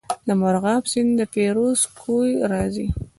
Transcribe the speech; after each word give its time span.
د 0.27 0.29
مرغاب 0.41 0.83
سیند 0.91 1.11
له 1.19 1.25
فیروز 1.33 1.79
کوه 1.99 2.29
راځي 2.51 2.87